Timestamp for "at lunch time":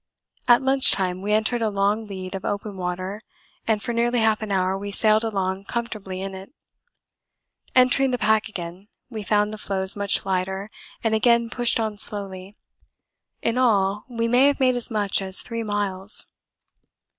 0.47-1.21